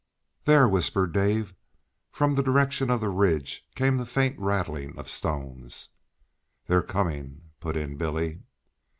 "There!" 0.45 0.67
whispered 0.67 1.11
Dave. 1.13 1.53
From 2.09 2.33
the 2.33 2.41
direction 2.41 2.89
of 2.89 3.01
the 3.01 3.09
ridge 3.09 3.67
came 3.75 3.97
the 3.97 4.05
faint 4.07 4.35
rattling 4.39 4.97
of 4.97 5.07
stones. 5.07 5.89
"They're 6.65 6.81
coming," 6.81 7.51
put 7.59 7.77
in 7.77 7.97
Billy. 7.97 8.41